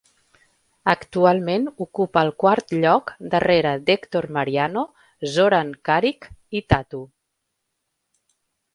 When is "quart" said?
2.45-2.73